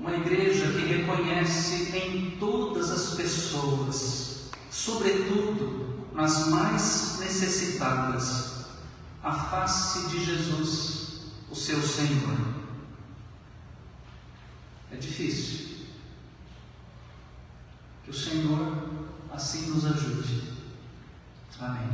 uma 0.01 0.13
igreja 0.13 0.65
que 0.71 0.79
reconhece 0.79 1.95
em 1.95 2.31
todas 2.39 2.89
as 2.89 3.13
pessoas, 3.13 4.49
sobretudo 4.71 6.07
nas 6.11 6.47
mais 6.47 7.19
necessitadas, 7.19 8.65
a 9.23 9.31
face 9.31 10.09
de 10.09 10.25
Jesus, 10.25 11.21
o 11.51 11.55
seu 11.55 11.79
Senhor. 11.83 12.35
É 14.91 14.95
difícil. 14.95 15.70
O 18.11 18.13
Senhor 18.13 18.89
assim 19.31 19.71
nos 19.71 19.85
ajude. 19.85 20.51
Amém. 21.61 21.87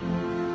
Amém. 0.00 0.53